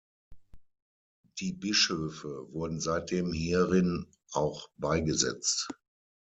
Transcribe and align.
Die 1.37 1.51
Bischöfe 1.53 2.51
wurden 2.51 2.79
seitdem 2.79 3.31
hierin 3.33 4.07
auch 4.31 4.71
beigesetzt. 4.77 5.67